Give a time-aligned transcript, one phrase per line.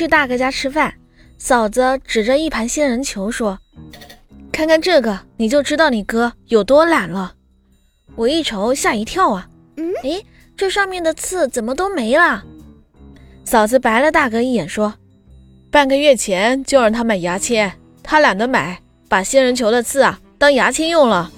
[0.00, 0.94] 去大哥家吃饭
[1.36, 3.58] 嫂子指着一盘仙人球说
[4.50, 7.34] 看看这个你就知道你哥有多懒了。
[8.16, 9.92] 我一瞅吓一跳啊嗯？
[10.02, 10.24] 诶
[10.56, 12.42] 这上面的刺怎么都没了？
[13.44, 14.94] 嫂子白了大哥一眼说
[15.70, 17.70] 半个月前就让他买牙签
[18.02, 21.30] 他懒得买把仙人球的刺啊当牙签用了。